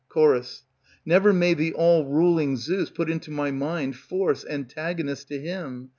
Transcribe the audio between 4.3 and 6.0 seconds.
antagonist to him.